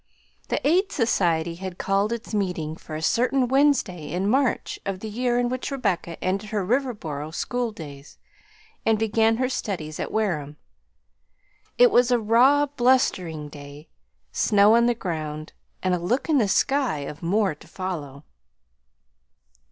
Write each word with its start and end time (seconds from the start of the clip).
The 0.49 0.67
Aid 0.67 0.91
Society 0.91 1.53
had 1.53 1.77
called 1.77 2.11
its 2.11 2.33
meeting 2.33 2.75
for 2.75 2.95
a 2.95 3.03
certain 3.03 3.47
Wednesday 3.47 4.09
in 4.11 4.27
March 4.27 4.79
of 4.83 4.99
the 4.99 5.07
year 5.07 5.37
in 5.37 5.47
which 5.47 5.69
Rebecca 5.69 6.17
ended 6.23 6.49
her 6.49 6.65
Riverboro 6.65 7.29
school 7.31 7.71
days 7.71 8.17
and 8.83 8.97
began 8.97 9.37
her 9.37 9.47
studies 9.47 9.99
at 9.99 10.11
Wareham. 10.11 10.57
It 11.77 11.91
was 11.91 12.09
a 12.09 12.17
raw, 12.17 12.65
blustering 12.65 13.47
day, 13.47 13.89
snow 14.31 14.75
on 14.75 14.87
the 14.87 14.95
ground 14.95 15.53
and 15.83 15.93
a 15.93 15.99
look 15.99 16.29
in 16.29 16.39
the 16.39 16.47
sky 16.47 17.01
of 17.01 17.21
more 17.21 17.53
to 17.53 17.67
follow. 17.67 18.23